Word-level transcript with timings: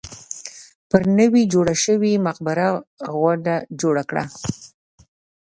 پر 0.89 1.01
نوې 1.19 1.43
جوړه 1.53 1.73
شوې 1.83 2.13
مقبره 2.27 2.67
غونډه 3.15 3.55
جوړه 3.81 4.03
کړه. 4.09 4.23